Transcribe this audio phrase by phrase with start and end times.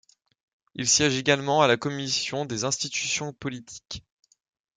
[0.73, 4.03] Il siège également à la Commission des institutions politiques.